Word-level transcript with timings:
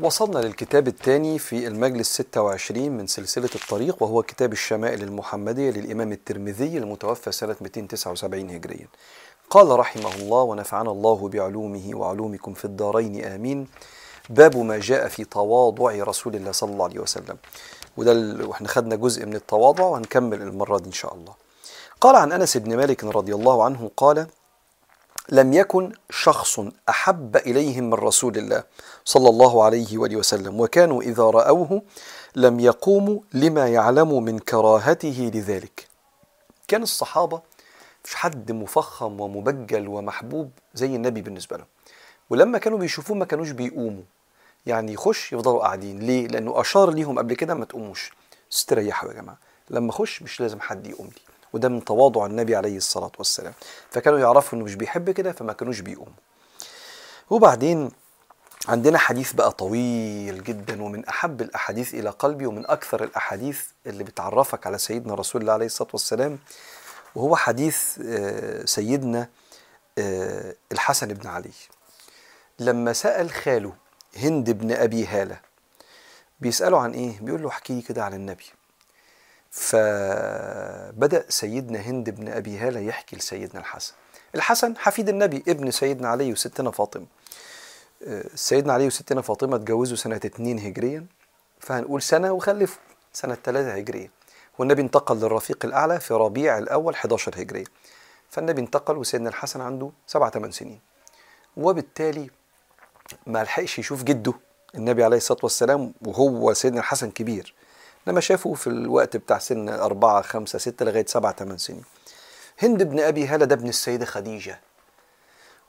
وصلنا 0.00 0.38
للكتاب 0.38 0.88
الثاني 0.88 1.38
في 1.38 1.66
المجلس 1.66 2.12
26 2.12 2.90
من 2.90 3.06
سلسلة 3.06 3.48
الطريق 3.54 4.02
وهو 4.02 4.22
كتاب 4.22 4.52
الشمائل 4.52 5.02
المحمدية 5.02 5.70
للإمام 5.70 6.12
الترمذي 6.12 6.78
المتوفى 6.78 7.32
سنة 7.32 7.56
279 7.60 8.50
هجريا. 8.50 8.86
قال 9.50 9.78
رحمه 9.78 10.14
الله 10.14 10.42
ونفعنا 10.42 10.90
الله 10.90 11.28
بعلومه 11.28 11.90
وعلومكم 11.94 12.54
في 12.54 12.64
الدارين 12.64 13.24
آمين. 13.24 13.66
باب 14.30 14.56
ما 14.56 14.78
جاء 14.78 15.08
في 15.08 15.24
تواضع 15.24 15.92
رسول 16.04 16.34
الله 16.36 16.52
صلى 16.52 16.72
الله 16.72 16.84
عليه 16.84 17.00
وسلم. 17.00 17.36
وده 17.96 18.12
ال- 18.12 18.44
وإحنا 18.46 18.68
خدنا 18.68 18.96
جزء 18.96 19.26
من 19.26 19.34
التواضع 19.36 19.84
وهنكمل 19.84 20.42
المرة 20.42 20.78
دي 20.78 20.86
إن 20.86 20.92
شاء 20.92 21.14
الله. 21.14 21.34
قال 22.00 22.16
عن 22.16 22.32
أنس 22.32 22.56
بن 22.56 22.76
مالك 22.76 23.04
رضي 23.04 23.34
الله 23.34 23.64
عنه 23.64 23.90
قال 23.96 24.26
لم 25.28 25.52
يكن 25.52 25.92
شخص 26.10 26.60
أحب 26.88 27.36
إليهم 27.36 27.84
من 27.84 27.94
رسول 27.94 28.38
الله 28.38 28.64
صلى 29.04 29.28
الله 29.28 29.64
عليه 29.64 29.98
وآله 29.98 30.16
وسلم 30.16 30.60
وكانوا 30.60 31.02
إذا 31.02 31.22
رأوه 31.22 31.82
لم 32.36 32.60
يقوموا 32.60 33.20
لما 33.32 33.68
يعلموا 33.68 34.20
من 34.20 34.38
كراهته 34.38 35.30
لذلك. 35.34 35.88
كان 36.68 36.82
الصحابة 36.82 37.40
مش 38.04 38.14
حد 38.14 38.52
مفخم 38.52 39.20
ومبجل 39.20 39.88
ومحبوب 39.88 40.50
زي 40.74 40.96
النبي 40.96 41.22
بالنسبة 41.22 41.56
لهم. 41.56 41.66
ولما 42.30 42.58
كانوا 42.58 42.78
بيشوفوه 42.78 43.16
ما 43.16 43.24
كانوش 43.24 43.50
بيقوموا. 43.50 44.04
يعني 44.66 44.92
يخش 44.92 45.32
يفضلوا 45.32 45.60
قاعدين. 45.60 45.98
ليه؟ 45.98 46.26
لأنه 46.28 46.60
أشار 46.60 46.90
ليهم 46.90 47.18
قبل 47.18 47.34
كده 47.34 47.54
ما 47.54 47.64
تقوموش. 47.64 48.12
استريحوا 48.52 49.08
يا 49.08 49.14
جماعة. 49.14 49.38
لما 49.70 49.90
أخش 49.90 50.22
مش 50.22 50.40
لازم 50.40 50.60
حد 50.60 50.86
يقوم 50.86 51.06
لي. 51.06 51.35
وده 51.56 51.68
من 51.68 51.84
تواضع 51.84 52.26
النبي 52.26 52.56
عليه 52.56 52.76
الصلاة 52.76 53.12
والسلام. 53.18 53.52
فكانوا 53.90 54.18
يعرفوا 54.18 54.58
إنه 54.58 54.64
مش 54.64 54.74
بيحب 54.74 55.10
كده 55.10 55.32
فما 55.32 55.52
كانوش 55.52 55.80
بيقوموا. 55.80 56.12
وبعدين 57.30 57.90
عندنا 58.68 58.98
حديث 58.98 59.32
بقى 59.32 59.52
طويل 59.52 60.44
جدا 60.44 60.82
ومن 60.82 61.04
أحب 61.04 61.42
الأحاديث 61.42 61.94
إلى 61.94 62.10
قلبي 62.10 62.46
ومن 62.46 62.66
أكثر 62.66 63.04
الأحاديث 63.04 63.60
اللي 63.86 64.04
بتعرفك 64.04 64.66
على 64.66 64.78
سيدنا 64.78 65.14
رسول 65.14 65.40
الله 65.40 65.52
عليه 65.52 65.66
الصلاة 65.66 65.88
والسلام 65.92 66.38
وهو 67.14 67.36
حديث 67.36 67.98
آه، 68.06 68.64
سيدنا 68.64 69.28
آه، 69.98 70.54
الحسن 70.72 71.08
بن 71.08 71.26
علي. 71.26 71.50
لما 72.58 72.92
سأل 72.92 73.30
خاله 73.30 73.72
هند 74.16 74.50
بن 74.50 74.72
أبي 74.72 75.06
هالة 75.06 75.40
بيسأله 76.40 76.80
عن 76.80 76.92
إيه؟ 76.92 77.20
بيقول 77.20 77.42
له 77.42 77.48
احكي 77.48 77.74
لي 77.74 77.82
كده 77.82 78.04
عن 78.04 78.14
النبي. 78.14 78.44
فبدأ 79.56 81.24
سيدنا 81.28 81.78
هند 81.78 82.10
بن 82.10 82.28
أبي 82.28 82.58
هالة 82.58 82.80
يحكي 82.80 83.16
لسيدنا 83.16 83.60
الحسن. 83.60 83.92
الحسن 84.34 84.76
حفيد 84.76 85.08
النبي 85.08 85.44
ابن 85.48 85.70
سيدنا 85.70 86.08
علي 86.08 86.32
وستنا 86.32 86.70
فاطمة. 86.70 87.06
آه، 88.06 88.24
سيدنا 88.34 88.72
علي 88.72 88.86
وستنا 88.86 89.22
فاطمة 89.22 89.56
اتجوزوا 89.56 89.96
سنة 89.96 90.16
2 90.16 90.58
هجريا 90.58 91.06
فهنقول 91.60 92.02
سنة 92.02 92.32
وخلفوا 92.32 92.82
سنة 93.12 93.36
3 93.44 93.74
هجرية. 93.74 94.10
والنبي 94.58 94.82
انتقل 94.82 95.16
للرفيق 95.16 95.64
الأعلى 95.64 96.00
في 96.00 96.14
ربيع 96.14 96.58
الأول 96.58 96.94
11 96.94 97.32
هجرية. 97.36 97.64
فالنبي 98.30 98.60
انتقل 98.60 98.96
وسيدنا 98.96 99.28
الحسن 99.28 99.60
عنده 99.60 99.90
7 100.06 100.30
8 100.30 100.52
سنين. 100.52 100.80
وبالتالي 101.56 102.30
ما 103.26 103.44
لحقش 103.44 103.78
يشوف 103.78 104.02
جده 104.02 104.34
النبي 104.74 105.04
عليه 105.04 105.16
الصلاة 105.16 105.40
والسلام 105.42 105.94
وهو 106.06 106.52
سيدنا 106.52 106.80
الحسن 106.80 107.10
كبير. 107.10 107.54
لما 108.06 108.20
شافه 108.20 108.54
في 108.54 108.66
الوقت 108.66 109.16
بتاع 109.16 109.38
سن 109.38 109.68
أربعة 109.68 110.22
خمسة 110.22 110.58
ستة 110.58 110.84
لغاية 110.84 111.06
سبعة 111.06 111.34
ثمان 111.36 111.58
سنين. 111.58 111.82
هند 112.58 112.82
بن 112.82 113.00
أبي 113.00 113.26
هالة 113.26 113.44
ده 113.44 113.54
ابن 113.54 113.68
السيدة 113.68 114.04
خديجة. 114.04 114.60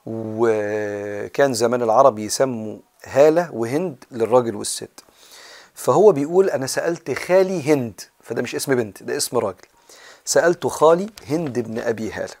وكان 0.06 1.54
زمان 1.54 1.82
العرب 1.82 2.18
يسموا 2.18 2.78
هالة 3.04 3.54
وهند 3.54 4.04
للراجل 4.10 4.56
والست. 4.56 5.04
فهو 5.74 6.12
بيقول 6.12 6.50
أنا 6.50 6.66
سألت 6.66 7.18
خالي 7.18 7.72
هند 7.72 8.00
فده 8.22 8.42
مش 8.42 8.54
اسم 8.54 8.74
بنت 8.74 9.02
ده 9.02 9.16
اسم 9.16 9.38
راجل. 9.38 9.66
سألت 10.24 10.66
خالي 10.66 11.06
هند 11.28 11.58
بن 11.58 11.78
أبي 11.78 12.12
هالة. 12.12 12.34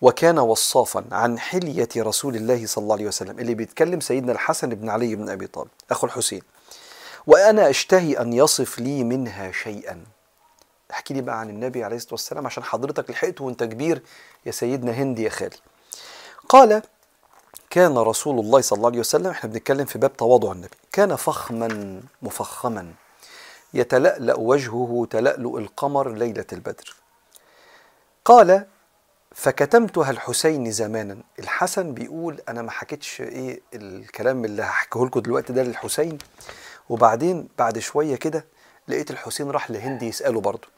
وكان 0.00 0.38
وصافا 0.38 1.04
عن 1.12 1.38
حلية 1.38 1.88
رسول 1.96 2.36
الله 2.36 2.66
صلى 2.66 2.82
الله 2.82 2.94
عليه 2.94 3.06
وسلم 3.06 3.38
اللي 3.38 3.54
بيتكلم 3.54 4.00
سيدنا 4.00 4.32
الحسن 4.32 4.68
بن 4.68 4.88
علي 4.88 5.16
بن 5.16 5.28
أبي 5.28 5.46
طالب 5.46 5.68
أخو 5.90 6.06
الحسين. 6.06 6.42
وأنا 7.26 7.70
أشتهي 7.70 8.20
أن 8.20 8.32
يصف 8.32 8.78
لي 8.78 9.04
منها 9.04 9.52
شيئا. 9.52 10.04
احكي 10.90 11.14
لي 11.14 11.20
بقى 11.20 11.40
عن 11.40 11.50
النبي 11.50 11.84
عليه 11.84 11.96
الصلاة 11.96 12.14
والسلام 12.14 12.46
عشان 12.46 12.64
حضرتك 12.64 13.10
لحقته 13.10 13.44
وأنت 13.44 13.64
كبير. 13.64 14.02
يا 14.46 14.50
سيدنا 14.50 14.92
هند 14.92 15.18
يا 15.18 15.30
خالي. 15.30 15.56
قال 16.48 16.82
كان 17.70 17.98
رسول 17.98 18.38
الله 18.38 18.60
صلى 18.60 18.76
الله 18.76 18.88
عليه 18.88 18.98
وسلم 18.98 19.30
إحنا 19.30 19.50
بنتكلم 19.50 19.84
في 19.84 19.98
باب 19.98 20.16
تواضع 20.16 20.52
النبي 20.52 20.76
كان 20.92 21.16
فخما 21.16 22.02
مفخما 22.22 22.92
يتلألأ 23.74 24.34
وجهه 24.38 25.06
تلألؤ 25.10 25.58
القمر 25.58 26.12
ليلة 26.12 26.46
البدر. 26.52 26.94
قال 28.24 28.66
فكتمتها 29.34 30.10
الحسين 30.10 30.70
زمانا. 30.70 31.16
الحسن 31.38 31.94
بيقول 31.94 32.40
أنا 32.48 32.62
ما 32.62 32.70
حكيتش 32.70 33.20
إيه 33.20 33.60
الكلام 33.74 34.44
اللي 34.44 34.62
هحكيه 34.62 35.04
لكم 35.04 35.20
دلوقتي 35.20 35.52
ده 35.52 35.62
للحسين. 35.62 36.18
وبعدين 36.88 37.48
بعد 37.58 37.78
شوية 37.78 38.16
كده 38.16 38.44
لقيت 38.88 39.10
الحسين 39.10 39.50
راح 39.50 39.70
لهند 39.70 40.02
يسأله 40.02 40.40
برضه. 40.40 40.68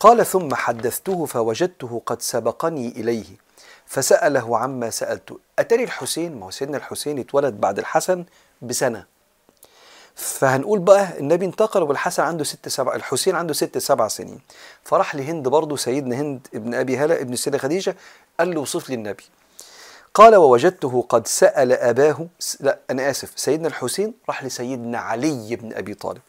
قال 0.00 0.26
ثم 0.26 0.54
حدثته 0.54 1.26
فوجدته 1.26 2.02
قد 2.06 2.22
سبقني 2.22 2.88
إليه. 2.88 3.24
فسأله 3.86 4.58
عما 4.58 4.90
سالته 4.90 5.38
أتاري 5.58 5.84
الحسين؟ 5.84 6.40
ما 6.40 6.46
هو 6.46 6.50
سيدنا 6.50 6.76
الحسين 6.76 7.18
اتولد 7.18 7.60
بعد 7.60 7.78
الحسن 7.78 8.24
بسنة. 8.62 9.04
فهنقول 10.14 10.78
بقى 10.78 11.18
النبي 11.18 11.46
انتقل 11.46 11.82
والحسن 11.82 12.22
عنده 12.22 12.44
ست 12.44 12.68
سبع 12.68 12.94
الحسين 12.94 13.36
عنده 13.36 13.54
ست 13.54 13.78
سبع 13.78 14.08
سنين. 14.08 14.40
فراح 14.84 15.14
لهند 15.14 15.48
برضه 15.48 15.76
سيدنا 15.76 16.16
هند 16.16 16.46
ابن 16.54 16.74
أبي 16.74 16.98
هلأ 16.98 17.20
ابن 17.20 17.32
السيدة 17.32 17.58
خديجة 17.58 17.96
قال 18.40 18.54
له 18.54 18.60
وصف 18.60 18.88
لي 18.88 18.94
النبي. 18.94 19.24
قال 20.14 20.36
ووجدته 20.36 21.06
قد 21.08 21.26
سأل 21.26 21.72
أباه 21.72 22.26
لا 22.60 22.78
أنا 22.90 23.10
آسف 23.10 23.32
سيدنا 23.36 23.68
الحسين 23.68 24.14
راح 24.28 24.44
لسيدنا 24.44 24.98
علي 24.98 25.56
بن 25.56 25.72
أبي 25.74 25.94
طالب. 25.94 26.20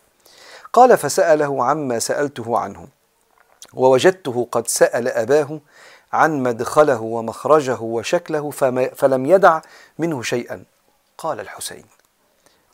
قال 0.74 0.98
فسأله 0.98 1.66
عما 1.66 2.00
سألته 2.00 2.58
عنه. 2.58 2.88
ووجدته 3.74 4.48
قد 4.52 4.68
سأل 4.68 5.08
أباه 5.08 5.60
عن 6.14 6.44
مدخله 6.44 7.02
ومخرجه 7.02 7.82
وشكله 7.82 8.52
فما 8.52 8.90
فلم 8.96 9.26
يدع 9.26 9.62
منه 10.00 10.22
شيئا. 10.22 10.64
قال 11.18 11.40
الحسين. 11.40 11.86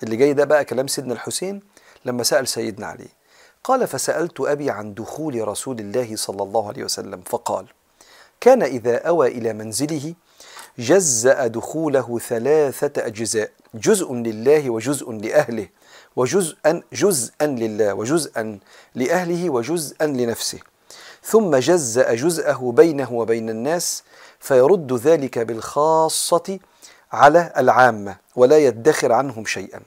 اللي 0.03 0.16
جاي 0.16 0.33
ده 0.33 0.45
بقى 0.45 0.66
كلام 0.66 0.88
سيدنا 0.88 1.13
الحسين 1.13 1.61
لما 2.05 2.23
سأل 2.23 2.47
سيدنا 2.47 2.88
علي. 2.88 3.07
قال 3.63 3.88
فسألت 3.88 4.39
أبي 4.39 4.69
عن 4.69 4.93
دخول 4.93 5.47
رسول 5.47 5.79
الله 5.79 6.16
صلى 6.16 6.43
الله 6.43 6.67
عليه 6.67 6.83
وسلم 6.83 7.22
فقال 7.22 7.66
كان 8.41 8.63
إذا 8.63 9.07
أوى 9.07 9.28
إلى 9.28 9.53
منزله 9.53 10.13
جزأ 10.79 11.47
دخوله 11.47 12.19
ثلاثة 12.19 13.05
أجزاء 13.05 13.51
جزء 13.73 14.13
لله 14.13 14.69
وجزء 14.69 15.11
لأهله 15.11 15.67
وجزءا 16.15 16.81
جزءا 16.93 17.45
لله 17.45 17.93
وجزءا 17.93 18.59
لأهله 18.95 19.49
وجزءا 19.49 20.05
لنفسه. 20.05 20.59
ثم 21.23 21.55
جزأ 21.55 22.13
جزءه 22.13 22.71
بينه 22.71 23.13
وبين 23.13 23.49
الناس 23.49 24.03
فيرد 24.39 24.93
ذلك 24.93 25.39
بالخاصة 25.39 26.59
على 27.11 27.53
العامة 27.57 28.15
ولا 28.35 28.57
يدخر 28.57 29.11
عنهم 29.11 29.45
شيئا. 29.45 29.81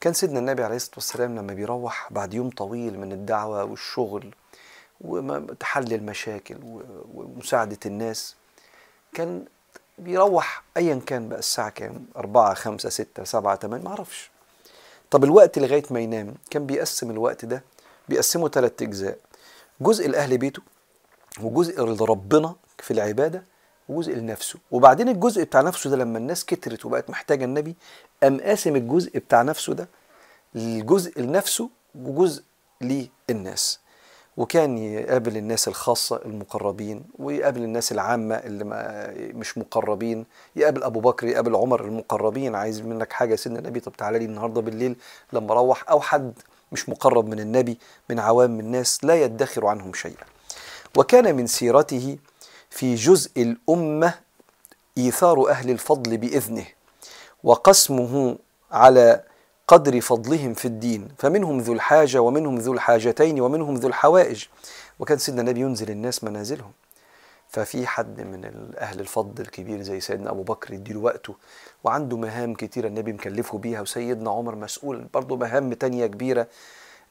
كان 0.00 0.12
سيدنا 0.12 0.38
النبي 0.38 0.64
عليه 0.64 0.76
الصلاة 0.76 0.96
والسلام 0.96 1.38
لما 1.38 1.52
بيروح 1.54 2.08
بعد 2.12 2.34
يوم 2.34 2.50
طويل 2.50 2.98
من 2.98 3.12
الدعوة 3.12 3.64
والشغل 3.64 4.34
وتحل 5.00 5.92
المشاكل 5.92 6.56
ومساعدة 7.14 7.78
الناس 7.86 8.36
كان 9.14 9.44
بيروح 10.04 10.62
أيا 10.76 11.00
كان 11.06 11.28
بقى 11.28 11.38
الساعة 11.38 11.68
كام؟ 11.70 12.06
أربعة 12.16 12.54
خمسة 12.54 12.88
ستة 12.88 13.24
سبعة 13.24 13.54
تمانية 13.54 13.84
معرفش 13.84 14.30
طب 15.10 15.24
الوقت 15.24 15.58
لغاية 15.58 15.82
ما 15.90 16.00
ينام 16.00 16.34
كان 16.50 16.66
بيقسم 16.66 17.10
الوقت 17.10 17.44
ده 17.44 17.62
بيقسمه 18.08 18.48
ثلاث 18.48 18.82
أجزاء 18.82 19.18
جزء 19.80 20.08
لأهل 20.08 20.38
بيته 20.38 20.62
وجزء 21.42 21.80
لربنا 21.84 22.54
في 22.78 22.90
العبادة 22.90 23.44
وجزء 23.88 24.14
لنفسه. 24.14 24.58
وبعدين 24.70 25.08
الجزء 25.08 25.44
بتاع 25.44 25.60
نفسه 25.60 25.90
ده 25.90 25.96
لما 25.96 26.18
الناس 26.18 26.44
كترت 26.44 26.84
وبقت 26.84 27.10
محتاجة 27.10 27.44
النبي 27.44 27.76
قام 28.22 28.40
قاسم 28.40 28.76
الجزء 28.76 29.18
بتاع 29.18 29.42
نفسه 29.42 29.74
ده 29.74 29.88
الجزء 30.56 31.20
لنفسه 31.20 31.70
وجزء 31.94 32.42
للناس. 32.80 33.80
وكان 34.36 34.78
يقابل 34.78 35.36
الناس 35.36 35.68
الخاصة 35.68 36.20
المقربين 36.24 37.04
ويقابل 37.18 37.62
الناس 37.62 37.92
العامة 37.92 38.34
اللي 38.34 38.64
ما 38.64 39.12
مش 39.16 39.58
مقربين 39.58 40.24
يقابل 40.56 40.82
أبو 40.82 41.00
بكر 41.00 41.26
يقابل 41.26 41.56
عمر 41.56 41.84
المقربين 41.84 42.54
عايز 42.54 42.80
منك 42.80 43.12
حاجة 43.12 43.34
سيدنا 43.34 43.58
النبي؟ 43.58 43.80
طب 43.80 43.92
تعالى 43.92 44.18
لي 44.18 44.24
النهاردة 44.24 44.60
بالليل 44.60 44.96
لما 45.32 45.52
أروح 45.52 45.90
أو 45.90 46.00
حد 46.00 46.32
مش 46.72 46.88
مقرب 46.88 47.28
من 47.28 47.40
النبي 47.40 47.78
من 48.10 48.20
عوام 48.20 48.60
الناس 48.60 49.04
لا 49.04 49.14
يدخر 49.14 49.66
عنهم 49.66 49.92
شيئا. 49.94 50.24
وكان 50.96 51.34
من 51.36 51.46
سيرته 51.46 52.18
في 52.70 52.94
جزء 52.94 53.30
الأمة 53.42 54.14
إيثار 54.98 55.50
أهل 55.50 55.70
الفضل 55.70 56.16
بإذنه 56.16 56.64
وقسمه 57.44 58.36
على 58.72 59.20
قدر 59.68 60.00
فضلهم 60.00 60.54
في 60.54 60.64
الدين 60.64 61.08
فمنهم 61.18 61.58
ذو 61.60 61.72
الحاجة 61.72 62.20
ومنهم 62.20 62.58
ذو 62.58 62.72
الحاجتين 62.72 63.40
ومنهم 63.40 63.74
ذو 63.74 63.88
الحوائج. 63.88 64.44
وكان 64.98 65.18
سيدنا 65.18 65.40
النبي 65.40 65.60
ينزل 65.60 65.90
الناس 65.90 66.24
منازلهم. 66.24 66.72
ففي 67.48 67.86
حد 67.86 68.20
من 68.20 68.70
أهل 68.78 69.00
الفضل 69.00 69.42
الكبير 69.42 69.82
زي 69.82 70.00
سيدنا 70.00 70.30
أبو 70.30 70.42
بكر 70.42 70.74
يديله 70.74 71.00
وقته 71.00 71.34
وعنده 71.84 72.16
مهام 72.16 72.54
كتيرة 72.54 72.88
النبي 72.88 73.12
مكلفه 73.12 73.58
بيها 73.58 73.80
وسيدنا 73.80 74.30
عمر 74.30 74.54
مسؤول 74.54 75.06
برضه 75.14 75.36
مهام 75.36 75.72
تانية 75.72 76.06
كبيرة 76.06 76.46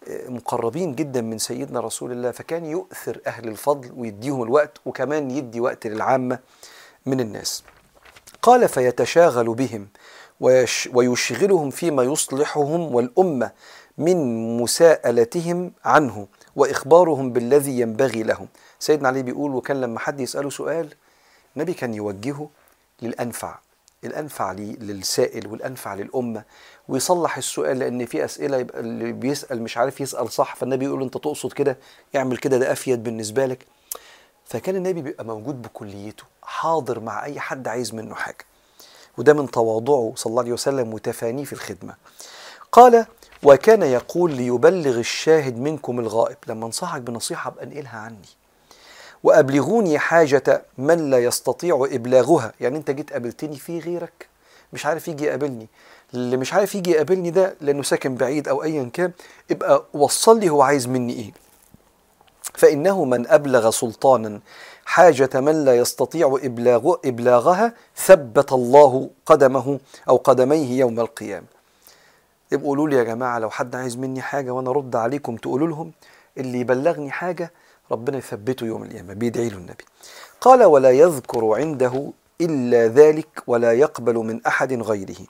مقربين 0.09 0.95
جدا 0.95 1.21
من 1.21 1.38
سيدنا 1.38 1.80
رسول 1.80 2.12
الله. 2.12 2.31
فكان 2.31 2.65
يؤثر 2.65 3.21
أهل 3.27 3.48
الفضل 3.48 3.92
ويديهم 3.98 4.44
الوقت 4.44 4.77
وكمان 4.86 5.31
يدي 5.31 5.59
وقت 5.59 5.88
للعامة 5.88 6.39
من 7.06 7.19
الناس. 7.19 7.63
قال 8.42 8.69
فيتشاغل 8.69 9.53
بهم. 9.53 9.88
ويشغلهم 10.93 11.69
فيما 11.69 12.03
يصلحهم 12.03 12.95
والأمة 12.95 13.51
من 13.97 14.17
مساءلتهم 14.57 15.71
عنه 15.85 16.27
وإخبارهم 16.55 17.33
بالذي 17.33 17.79
ينبغي 17.79 18.23
لهم. 18.23 18.47
سيدنا 18.79 19.07
علي 19.07 19.23
بيقول 19.23 19.55
وكان 19.55 19.81
لما 19.81 19.99
حد 19.99 20.19
يسأله 20.19 20.49
سؤال 20.49 20.93
النبي 21.55 21.73
كان 21.73 21.93
يوجهه 21.93 22.49
للأنفع 23.01 23.59
الأنفع 24.03 24.51
للسائل 24.51 25.47
والأنفع 25.47 25.93
للأمة 25.93 26.43
ويصلح 26.88 27.38
السؤال 27.38 27.79
لأن 27.79 28.05
في 28.05 28.25
أسئلة 28.25 28.57
يبقى 28.57 28.79
اللي 28.79 29.11
بيسأل 29.11 29.61
مش 29.61 29.77
عارف 29.77 30.01
يسأل 30.01 30.31
صح 30.31 30.55
فالنبي 30.55 30.85
يقول 30.85 31.01
أنت 31.03 31.13
تقصد 31.17 31.53
كده؟ 31.53 31.77
اعمل 32.15 32.38
كده 32.38 32.57
ده 32.57 32.71
أفيد 32.71 33.03
بالنسبة 33.03 33.45
لك. 33.45 33.65
فكان 34.45 34.75
النبي 34.75 35.01
بيبقى 35.01 35.25
موجود 35.25 35.61
بكليته 35.61 36.23
حاضر 36.43 36.99
مع 36.99 37.25
أي 37.25 37.39
حد 37.39 37.67
عايز 37.67 37.93
منه 37.93 38.15
حاجة. 38.15 38.45
وده 39.17 39.33
من 39.33 39.51
تواضعه 39.51 40.13
صلى 40.15 40.31
الله 40.31 40.41
عليه 40.41 40.53
وسلم 40.53 40.93
وتفانيه 40.93 41.43
في 41.43 41.53
الخدمة. 41.53 41.93
قال 42.71 43.05
وكان 43.43 43.81
يقول 43.81 44.31
ليبلغ 44.31 44.99
الشاهد 44.99 45.57
منكم 45.59 45.99
الغائب. 45.99 46.37
لما 46.47 46.65
انصحك 46.65 47.01
بنصيحة 47.01 47.49
أبقى 47.49 47.65
انقلها 47.65 47.97
عني. 47.99 48.27
وأبلغوني 49.23 49.99
حاجة 49.99 50.63
من 50.77 51.09
لا 51.09 51.19
يستطيع 51.19 51.87
إبلاغها. 51.91 52.53
يعني 52.61 52.77
أنت 52.77 52.91
جيت 52.91 53.13
قابلتني 53.13 53.55
في 53.57 53.79
غيرك. 53.79 54.27
مش 54.73 54.85
عارف 54.85 55.07
يجي 55.07 55.25
يقابلني. 55.25 55.67
اللي 56.13 56.37
مش 56.37 56.53
عارف 56.53 56.75
يجي 56.75 56.91
يقابلني 56.91 57.29
ده 57.31 57.55
لأنه 57.61 57.83
ساكن 57.83 58.15
بعيد 58.15 58.47
أو 58.47 58.63
أيا 58.63 58.89
كان 58.93 59.11
يبقى 59.49 59.83
وصل 59.93 60.39
لي 60.39 60.49
هو 60.49 60.61
عايز 60.61 60.87
مني 60.87 61.13
إيه. 61.13 61.31
فإنه 62.53 63.05
من 63.05 63.27
أبلغ 63.27 63.69
سلطانا 63.69 64.39
حاجة 64.91 65.29
من 65.35 65.65
لا 65.65 65.77
يستطيع 65.77 66.39
إبلاغ 66.43 66.95
إبلاغها 67.05 67.73
ثبت 67.95 68.51
الله 68.51 69.09
قدمه 69.25 69.79
أو 70.09 70.15
قدميه 70.15 70.79
يوم 70.79 70.99
القيامة. 70.99 71.45
يبقوا 72.51 72.67
قولوا 72.67 72.89
لي 72.89 72.95
يا 72.95 73.03
جماعة 73.03 73.39
لو 73.39 73.49
حد 73.49 73.75
عايز 73.75 73.97
مني 73.97 74.21
حاجة 74.21 74.51
وأنا 74.51 74.69
أرد 74.69 74.95
عليكم 74.95 75.35
تقولوا 75.35 75.67
لهم 75.67 75.91
اللي 76.38 76.59
يبلغني 76.59 77.11
حاجة 77.11 77.51
ربنا 77.91 78.17
يثبته 78.17 78.65
يوم 78.65 78.83
القيامة 78.83 79.13
بيدعي 79.13 79.49
له 79.49 79.57
النبي. 79.57 79.85
قال 80.41 80.63
ولا 80.63 80.91
يذكر 80.91 81.53
عنده 81.55 82.11
إلا 82.41 82.88
ذلك 82.88 83.43
ولا 83.47 83.73
يقبل 83.73 84.15
من 84.15 84.45
أحد 84.45 84.73
غيره. 84.73 85.25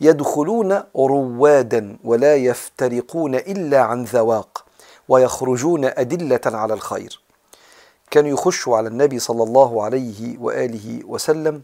يدخلون 0.00 0.82
روادا 0.96 1.96
ولا 2.04 2.36
يفترقون 2.36 3.34
إلا 3.34 3.80
عن 3.80 4.04
ذواق 4.04 4.64
ويخرجون 5.08 5.84
أدلة 5.84 6.40
على 6.46 6.74
الخير. 6.74 7.20
كانوا 8.10 8.30
يخشوا 8.30 8.76
على 8.76 8.88
النبي 8.88 9.18
صلى 9.18 9.42
الله 9.42 9.84
عليه 9.84 10.38
وآله 10.38 11.00
وسلم 11.06 11.62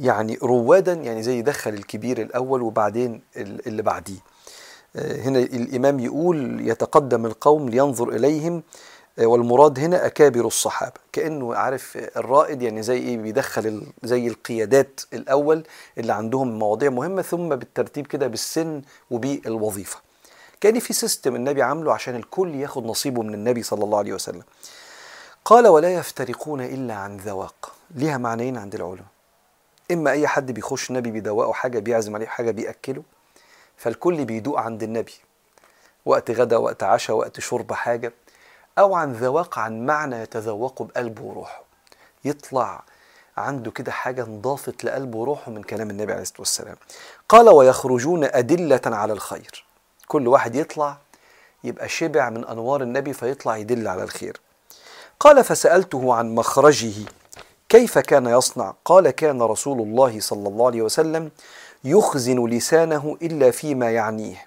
يعني 0.00 0.38
روادا 0.42 0.92
يعني 0.92 1.22
زي 1.22 1.38
يدخل 1.38 1.74
الكبير 1.74 2.22
الأول 2.22 2.62
وبعدين 2.62 3.22
اللي 3.36 3.82
بعديه. 3.82 4.18
هنا 4.96 5.38
الإمام 5.38 6.00
يقول 6.00 6.68
يتقدم 6.68 7.26
القوم 7.26 7.68
لينظر 7.68 8.08
إليهم 8.08 8.62
والمراد 9.18 9.78
هنا 9.78 10.06
أكابر 10.06 10.46
الصحابة. 10.46 10.94
كأنه 11.12 11.54
عارف 11.54 11.98
الرائد 12.16 12.62
يعني 12.62 12.82
زي 12.82 12.98
إيه 12.98 13.18
بيدخل 13.18 13.82
زي 14.02 14.26
القيادات 14.26 15.00
الأول 15.12 15.64
اللي 15.98 16.12
عندهم 16.12 16.58
مواضيع 16.58 16.90
مهمة 16.90 17.22
ثم 17.22 17.48
بالترتيب 17.48 18.06
كده 18.06 18.26
بالسن 18.26 18.82
وبالوظيفة. 19.10 19.98
كان 20.62 20.80
في 20.80 20.92
سيستم 20.92 21.36
النبي 21.36 21.62
عامله 21.62 21.92
عشان 21.92 22.16
الكل 22.16 22.54
ياخد 22.54 22.86
نصيبه 22.86 23.22
من 23.22 23.34
النبي 23.34 23.62
صلى 23.62 23.84
الله 23.84 23.98
عليه 23.98 24.12
وسلم. 24.12 24.42
قال 25.44 25.66
ولا 25.66 25.94
يفترقون 25.94 26.60
إلا 26.60 26.94
عن 26.94 27.16
ذواق. 27.16 27.72
ليها 27.94 28.18
معنيين 28.18 28.56
عند 28.56 28.74
العلماء. 28.74 29.04
إما 29.92 30.10
أي 30.10 30.26
حد 30.26 30.52
بيخش 30.52 30.90
النبي 30.90 31.10
بيدوقه 31.10 31.52
حاجة 31.52 31.78
بيعزم 31.78 32.14
عليه 32.14 32.26
حاجة 32.26 32.50
بيأكله 32.50 33.02
فالكل 33.76 34.24
بيدوق 34.24 34.58
عند 34.58 34.82
النبي. 34.82 35.14
وقت 36.06 36.30
غدا 36.30 36.56
وقت 36.56 36.82
عشاء 36.82 37.16
وقت 37.16 37.40
شرب 37.40 37.72
حاجة. 37.72 38.12
أو 38.78 38.94
عن 38.94 39.12
ذواق 39.12 39.58
عن 39.58 39.86
معنى 39.86 40.16
يتذوقه 40.16 40.84
بقلبه 40.84 41.22
وروحه. 41.22 41.62
يطلع 42.24 42.84
عنده 43.36 43.70
كده 43.70 43.92
حاجة 43.92 44.22
انضافت 44.22 44.84
لقلبه 44.84 45.18
وروحه 45.18 45.50
من 45.50 45.62
كلام 45.62 45.90
النبي 45.90 46.12
عليه 46.12 46.22
الصلاة 46.22 46.40
والسلام. 46.40 46.76
قال 47.28 47.48
ويخرجون 47.48 48.24
أدلة 48.24 48.80
على 48.86 49.12
الخير. 49.12 49.71
كل 50.12 50.28
واحد 50.28 50.54
يطلع 50.56 50.96
يبقى 51.64 51.88
شبع 51.88 52.30
من 52.30 52.44
أنوار 52.44 52.82
النبي 52.82 53.12
فيطلع 53.12 53.56
يدل 53.56 53.88
على 53.88 54.02
الخير. 54.02 54.40
قال 55.20 55.44
فسألته 55.44 56.14
عن 56.14 56.34
مخرجه 56.34 56.92
كيف 57.68 57.98
كان 57.98 58.26
يصنع؟ 58.26 58.74
قال 58.84 59.10
كان 59.10 59.42
رسول 59.42 59.80
الله 59.80 60.20
صلى 60.20 60.48
الله 60.48 60.66
عليه 60.66 60.82
وسلم 60.82 61.30
يخزن 61.84 62.46
لسانه 62.46 63.16
إلا 63.22 63.50
فيما 63.50 63.90
يعنيه 63.90 64.46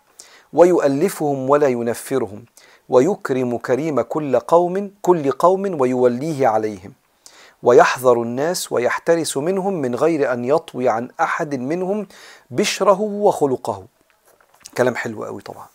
ويؤلفهم 0.53 1.50
ولا 1.50 1.67
ينفرهم 1.67 2.45
ويكرم 2.89 3.57
كريم 3.57 4.01
كل 4.01 4.39
قوم 4.39 4.91
كل 5.01 5.31
قوم 5.31 5.81
ويوليه 5.81 6.47
عليهم 6.47 6.94
ويحذر 7.63 8.21
الناس 8.21 8.71
ويحترس 8.71 9.38
منهم 9.38 9.73
من 9.73 9.95
غير 9.95 10.33
أن 10.33 10.45
يطوي 10.45 10.89
عن 10.89 11.09
أحد 11.19 11.56
منهم 11.56 12.07
بشره 12.51 13.01
وخلقه. 13.01 13.94
كلام 14.77 14.95
حلو 14.95 15.25
قوي 15.25 15.42
طبعا. 15.42 15.68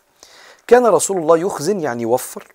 كان 0.67 0.87
رسول 0.87 1.19
الله 1.19 1.39
يخزن 1.39 1.81
يعني 1.81 2.03
يوفر 2.03 2.53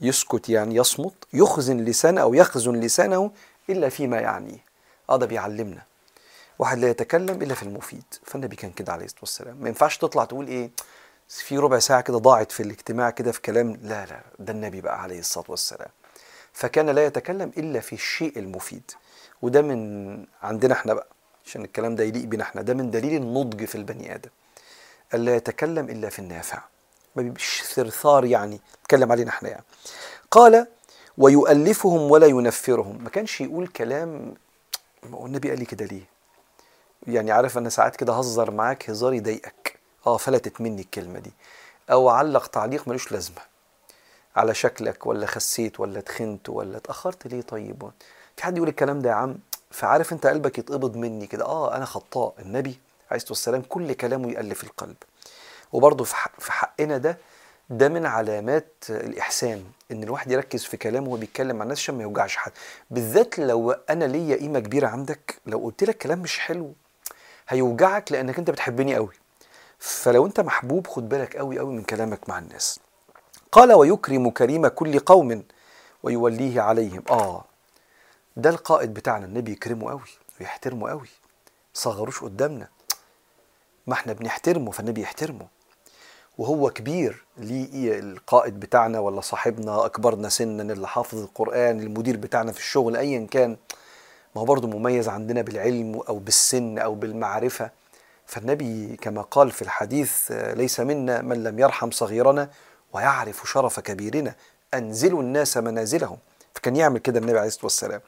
يسكت 0.00 0.48
يعني 0.48 0.74
يصمت 0.76 1.14
يخزن 1.32 1.76
لسانه 1.84 2.20
أو 2.20 2.34
يخزن 2.34 2.80
لسانه 2.80 3.30
إلا 3.70 3.88
فيما 3.88 4.20
يعنيه. 4.20 4.64
آه 5.10 5.16
ده 5.16 5.26
بيعلمنا. 5.26 5.82
واحد 6.58 6.78
لا 6.78 6.90
يتكلم 6.90 7.42
إلا 7.42 7.54
في 7.54 7.62
المفيد. 7.62 8.04
فالنبي 8.24 8.56
كان 8.56 8.70
كده 8.70 8.92
عليه 8.92 9.04
الصلاة 9.04 9.20
والسلام. 9.20 9.56
ما 9.56 9.68
ينفعش 9.68 9.98
تطلع 9.98 10.24
تقول 10.24 10.46
إيه 10.46 10.70
في 11.28 11.58
ربع 11.58 11.78
ساعة 11.78 12.00
كده 12.00 12.18
ضاعت 12.18 12.52
في 12.52 12.62
الاجتماع 12.62 13.10
كده 13.10 13.32
في 13.32 13.40
كلام. 13.40 13.78
لا 13.82 14.06
لا 14.06 14.20
ده 14.38 14.52
النبي 14.52 14.80
بقى 14.80 15.02
عليه 15.02 15.18
الصلاة 15.18 15.46
والسلام. 15.48 15.88
فكان 16.52 16.90
لا 16.90 17.06
يتكلم 17.06 17.52
إلا 17.58 17.80
في 17.80 17.92
الشيء 17.92 18.38
المفيد. 18.38 18.90
وده 19.42 19.62
من 19.62 20.26
عندنا 20.42 20.74
إحنا 20.74 20.94
بقى 20.94 21.06
عشان 21.46 21.64
الكلام 21.64 21.94
ده 21.94 22.04
يليق 22.04 22.24
بينا 22.24 22.42
إحنا. 22.42 22.62
ده 22.62 22.74
من 22.74 22.90
دليل 22.90 23.22
النضج 23.22 23.64
في 23.64 23.74
البني 23.74 24.14
آدم. 24.14 24.30
ألا 25.14 25.36
يتكلم 25.36 25.88
إلا 25.90 26.08
في 26.08 26.18
النافع. 26.18 26.62
ما 27.16 27.22
بيبقاش 27.22 27.62
ثرثار 27.62 28.24
يعني 28.24 28.60
اتكلم 28.82 29.12
علينا 29.12 29.30
إحنا 29.30 29.48
يعني. 29.48 29.64
قال 30.30 30.66
ويؤلفهم 31.18 32.10
ولا 32.10 32.26
ينفرهم. 32.26 33.04
ما 33.04 33.10
كانش 33.10 33.40
يقول 33.40 33.66
كلام 33.66 34.34
النبي 35.04 35.50
قال 35.50 35.58
لي 35.58 35.64
كده 35.64 35.84
ليه؟ 35.84 36.02
يعني 37.06 37.30
عارف 37.32 37.58
أنا 37.58 37.68
ساعات 37.68 37.96
كده 37.96 38.12
هزر 38.12 38.50
معاك 38.50 38.90
هزار 38.90 39.12
يضايقك. 39.12 39.78
آه 40.06 40.16
فلتت 40.16 40.60
مني 40.60 40.82
الكلمة 40.82 41.18
دي. 41.18 41.32
أو 41.90 42.08
علق 42.08 42.46
تعليق 42.46 42.88
ملوش 42.88 43.12
لازمة. 43.12 43.40
على 44.36 44.54
شكلك 44.54 45.06
ولا 45.06 45.26
خسيت 45.26 45.80
ولا 45.80 46.00
تخنت 46.00 46.48
ولا 46.48 46.76
اتأخرت 46.76 47.26
ليه 47.26 47.40
طيب؟ 47.42 47.90
في 48.36 48.44
حد 48.44 48.56
يقول 48.56 48.68
الكلام 48.68 48.98
ده 48.98 49.10
يا 49.10 49.14
عم؟ 49.14 49.38
فعارف 49.70 50.12
أنت 50.12 50.26
قلبك 50.26 50.58
يتقبض 50.58 50.96
مني 50.96 51.26
كده. 51.26 51.44
آه 51.44 51.76
أنا 51.76 51.84
خطاء. 51.84 52.34
النبي 52.38 52.78
عليه 53.12 53.24
والسلام 53.28 53.62
كل 53.62 53.92
كلامه 53.92 54.30
يألف 54.32 54.64
القلب. 54.64 54.96
وبرضه 55.72 56.04
في 56.04 56.52
حقنا 56.52 56.98
ده 56.98 57.18
ده 57.70 57.88
من 57.88 58.06
علامات 58.06 58.74
الإحسان 58.90 59.64
إن 59.92 60.02
الواحد 60.02 60.30
يركز 60.30 60.64
في 60.64 60.76
كلامه 60.76 61.08
وهو 61.08 61.16
بيتكلم 61.16 61.56
مع 61.56 61.62
الناس 61.62 61.78
عشان 61.78 61.94
ما 61.94 62.02
يوجعش 62.02 62.36
حد. 62.36 62.52
بالذات 62.90 63.38
لو 63.38 63.70
أنا 63.70 64.04
ليا 64.04 64.36
قيمة 64.36 64.60
كبيرة 64.60 64.88
عندك 64.88 65.34
لو 65.46 65.58
قلت 65.58 65.84
لك 65.84 65.98
كلام 65.98 66.18
مش 66.18 66.38
حلو 66.38 66.72
هيوجعك 67.48 68.12
لأنك 68.12 68.38
أنت 68.38 68.50
بتحبني 68.50 68.94
قوي 68.94 69.12
فلو 69.78 70.26
أنت 70.26 70.40
محبوب 70.40 70.86
خد 70.86 71.08
بالك 71.08 71.36
قوي 71.36 71.58
قوي 71.58 71.72
من 71.74 71.82
كلامك 71.82 72.28
مع 72.28 72.38
الناس. 72.38 72.80
قال 73.52 73.72
ويكرم 73.72 74.30
كريم 74.30 74.66
كل 74.66 74.98
قوم 74.98 75.44
ويوليه 76.02 76.60
عليهم. 76.60 77.02
آه 77.10 77.44
ده 78.36 78.50
القائد 78.50 78.94
بتاعنا 78.94 79.26
النبي 79.26 79.52
يكرمه 79.52 79.90
قوي 79.90 80.00
ويحترمه 80.40 80.90
قوي 80.90 81.08
صغروش 81.74 82.20
قدامنا. 82.24 82.68
ما 83.86 83.94
إحنا 83.94 84.12
بنحترمه 84.12 84.70
فالنبي 84.70 85.00
يحترمه. 85.00 85.46
وهو 86.38 86.70
كبير 86.70 87.24
ليه 87.38 87.98
القائد 87.98 88.60
بتاعنا 88.60 89.00
ولا 89.00 89.20
صاحبنا 89.20 89.86
أكبرنا 89.86 90.28
سنا 90.28 90.72
اللي 90.72 90.88
حافظ 90.88 91.18
القرآن 91.18 91.80
المدير 91.80 92.16
بتاعنا 92.16 92.52
في 92.52 92.58
الشغل 92.58 92.96
ايا 92.96 93.26
كان. 93.30 93.56
ما 94.36 94.42
هو 94.42 94.44
برضه 94.44 94.68
مميز 94.68 95.08
عندنا 95.08 95.42
بالعلم 95.42 96.00
أو 96.08 96.18
بالسن 96.18 96.78
أو 96.78 96.94
بالمعرفة. 96.94 97.70
فالنبي 98.26 98.96
كما 98.96 99.22
قال 99.22 99.50
في 99.50 99.62
الحديث 99.62 100.32
ليس 100.32 100.80
منا 100.80 101.22
من 101.22 101.44
لم 101.44 101.58
يرحم 101.58 101.90
صغيرنا 101.90 102.50
ويعرف 102.92 103.50
شرف 103.50 103.80
كبيرنا. 103.80 104.34
أنزلوا 104.74 105.22
الناس 105.22 105.56
منازلهم. 105.56 106.18
فكان 106.54 106.76
يعمل 106.76 106.98
كده 106.98 107.18
النبي 107.18 107.38
عليه 107.38 107.48
الصلاة 107.48 107.64
والسلام. 107.64 108.00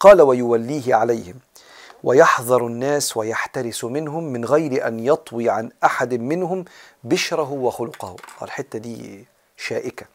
قال 0.00 0.22
ويوليه 0.22 0.94
عليهم. 0.94 1.34
ويحذر 2.04 2.66
الناس 2.66 3.16
ويحترس 3.16 3.84
منهم 3.84 4.24
من 4.24 4.44
غير 4.44 4.88
أن 4.88 5.00
يطوي 5.00 5.50
عن 5.50 5.70
أحد 5.84 6.14
منهم 6.14 6.64
بشره 7.04 7.52
وخلقه. 7.52 8.16
الحتة 8.42 8.78
دي 8.78 9.26
شائكة. 9.56 10.06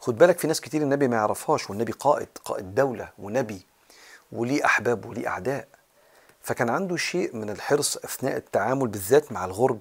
خد 0.00 0.18
بالك 0.18 0.38
في 0.38 0.46
ناس 0.46 0.60
كتير 0.60 0.82
النبي 0.82 1.08
ما 1.08 1.16
يعرفهاش 1.16 1.70
والنبي 1.70 1.92
قائد 1.92 2.28
قائد 2.44 2.74
دولة 2.74 3.08
ونبي 3.18 3.66
وليه 4.32 4.64
أحباب 4.64 5.04
وليه 5.06 5.28
أعداء. 5.28 5.68
فكان 6.42 6.70
عنده 6.70 6.96
شيء 6.96 7.36
من 7.36 7.50
الحرص 7.50 7.96
أثناء 7.96 8.36
التعامل 8.36 8.88
بالذات 8.88 9.32
مع 9.32 9.44
الغرب 9.44 9.80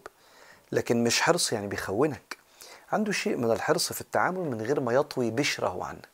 لكن 0.72 1.04
مش 1.04 1.22
حرص 1.22 1.54
يعني 1.54 1.68
بيخونك. 1.68 2.38
عنده 2.92 3.12
شيء 3.12 3.36
من 3.38 3.52
الحرص 3.52 3.94
في 3.94 4.02
التعامل 4.02 4.40
من 4.40 4.62
غير 4.62 4.80
ما 4.80 4.94
يطوي 4.94 5.32
بشره 5.32 5.86
عنك 5.86 6.13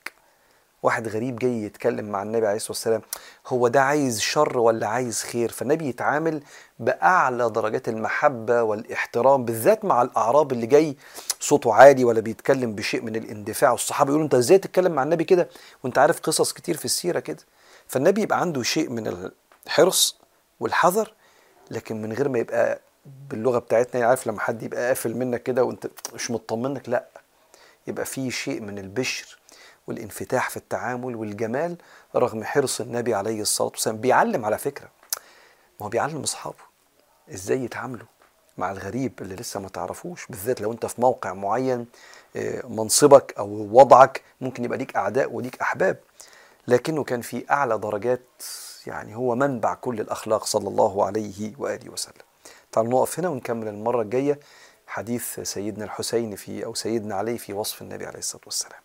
واحد 0.84 1.08
غريب 1.08 1.40
جاي 1.40 1.64
يتكلم 1.64 2.06
مع 2.06 2.24
النبي 2.24 2.48
عليه 2.48 2.56
الصلاة 2.56 2.72
والسلام 2.72 3.02
هو 3.48 3.68
ده 3.68 3.82
عايز 3.82 4.20
شر 4.20 4.58
ولا 4.58 4.88
عايز 4.88 5.24
خير؟ 5.24 5.52
فالنبي 5.52 5.88
يتعامل 5.88 6.44
بأعلى 6.80 7.50
درجات 7.50 7.90
المحبة 7.90 8.64
والإحترام 8.64 9.46
بالذات 9.46 9.86
مع 9.86 10.02
الأعراب 10.02 10.52
اللي 10.52 10.66
جاي 10.68 10.98
صوته 11.40 11.74
عالي 11.74 12.04
ولا 12.04 12.20
بيتكلم 12.22 12.76
بشيء 12.76 13.02
من 13.02 13.16
الاندفاع. 13.16 13.72
والصحابة 13.72 14.10
يقولوا 14.10 14.26
انت 14.26 14.34
إزاي 14.36 14.58
تتكلم 14.58 14.92
مع 14.92 15.04
النبي 15.04 15.24
كده 15.24 15.50
وانت 15.84 15.98
عارف 15.98 16.20
قصص 16.20 16.54
كتير 16.54 16.78
في 16.78 16.86
السيرة 16.86 17.20
كده؟ 17.20 17.44
فالنبي 17.88 18.22
يبقى 18.22 18.40
عنده 18.42 18.64
شيء 18.64 18.90
من 18.90 19.32
الحرص 19.68 20.20
والحذر 20.60 21.14
لكن 21.72 22.02
من 22.02 22.14
غير 22.14 22.30
ما 22.30 22.40
يبقى 22.40 22.80
باللغة 23.30 23.60
بتاعتنا 23.60 24.06
عارف 24.06 24.28
لما 24.28 24.40
حد 24.40 24.64
يبقى 24.64 24.88
قافل 24.88 25.16
منك 25.18 25.44
كده 25.44 25.64
وانت 25.64 25.88
مش 26.14 26.32
مطمنك 26.32 26.90
لا 26.90 27.06
يبقى 27.88 28.06
في 28.06 28.32
شيء 28.32 28.62
من 28.62 28.78
البشر 28.80 29.40
والانفتاح 29.90 30.50
في 30.50 30.58
التعامل 30.58 31.16
والجمال 31.16 31.78
رغم 32.16 32.44
حرص 32.44 32.82
النبي 32.82 33.14
عليه 33.14 33.42
الصلاة 33.42 33.70
والسلام. 33.70 33.98
بيعلم 33.98 34.46
على 34.46 34.58
فكرة 34.58 34.90
ما 35.80 35.86
هو 35.86 35.90
بيعلم 35.90 36.22
أصحابه 36.22 36.56
إزاي 37.34 37.64
يتعاملوا 37.64 38.08
مع 38.58 38.72
الغريب 38.72 39.14
اللي 39.22 39.36
لسه 39.36 39.60
ما 39.60 39.70
تعرفوش 39.70 40.26
بالذات 40.28 40.62
لو 40.62 40.72
أنت 40.72 40.86
في 40.86 41.02
موقع 41.02 41.34
معين 41.34 41.86
منصبك 42.64 43.34
أو 43.38 43.48
وضعك 43.72 44.22
ممكن 44.42 44.64
يبقى 44.64 44.78
ليك 44.78 44.96
أعداء 44.96 45.32
وليك 45.32 45.62
أحباب. 45.62 45.98
لكنه 46.68 47.04
كان 47.04 47.22
في 47.22 47.46
أعلى 47.52 47.78
درجات 47.78 48.44
يعني 48.88 49.16
هو 49.16 49.36
منبع 49.36 49.74
كل 49.74 50.00
الأخلاق 50.00 50.46
صلى 50.46 50.68
الله 50.68 51.06
عليه 51.06 51.54
وآله 51.58 51.92
وسلم. 51.92 52.14
تعالوا 52.72 52.92
نقف 52.92 53.20
هنا 53.20 53.30
ونكمل 53.30 53.68
المرة 53.68 54.02
الجاية 54.02 54.40
حديث 54.88 55.40
سيدنا 55.40 55.86
الحسين 55.86 56.36
في 56.36 56.66
أو 56.66 56.74
سيدنا 56.74 57.16
علي 57.16 57.38
في 57.38 57.54
وصف 57.54 57.82
النبي 57.82 58.06
عليه 58.06 58.20
الصلاة 58.20 58.44
والسلام. 58.46 58.82